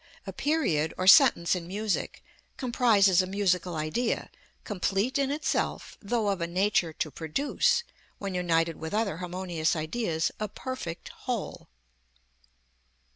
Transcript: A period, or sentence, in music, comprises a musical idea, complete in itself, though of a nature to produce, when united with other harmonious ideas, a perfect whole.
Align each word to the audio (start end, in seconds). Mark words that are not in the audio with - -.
A 0.25 0.33
period, 0.33 0.95
or 0.97 1.05
sentence, 1.05 1.53
in 1.53 1.67
music, 1.67 2.23
comprises 2.57 3.21
a 3.21 3.27
musical 3.27 3.75
idea, 3.75 4.31
complete 4.63 5.19
in 5.19 5.29
itself, 5.29 5.95
though 6.01 6.29
of 6.29 6.41
a 6.41 6.47
nature 6.47 6.91
to 6.93 7.11
produce, 7.11 7.83
when 8.17 8.33
united 8.33 8.77
with 8.77 8.95
other 8.95 9.17
harmonious 9.17 9.75
ideas, 9.75 10.31
a 10.39 10.47
perfect 10.47 11.09
whole. 11.09 11.69